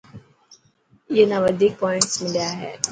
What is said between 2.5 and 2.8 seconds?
هي.